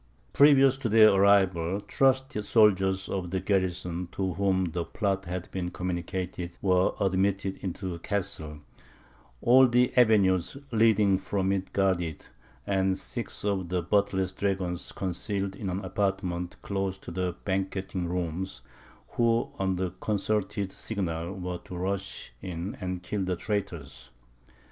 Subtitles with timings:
[0.33, 5.69] Previous to their arrival, trusty soldiers of the garrison, to whom the plot had been
[5.69, 8.61] communicated, were admitted into the Castle,
[9.41, 12.25] all the avenues leading from it guarded,
[12.65, 18.43] and six of Buttler's dragoons concealed in an apartment close to the banqueting room,
[19.09, 24.09] who, on a concerted signal, were to rush in and kill the traitors.